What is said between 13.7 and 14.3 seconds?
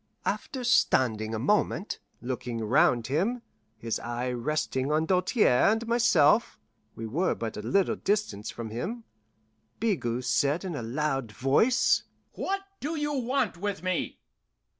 me?